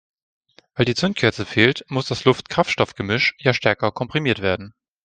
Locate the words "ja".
3.37-3.53